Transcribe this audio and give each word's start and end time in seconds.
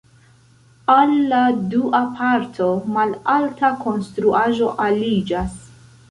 Al 0.91 1.11
la 1.33 1.41
dua 1.73 1.99
parto 2.21 2.69
malalta 2.95 3.69
konstruaĵo 3.83 4.71
aliĝas. 4.87 5.53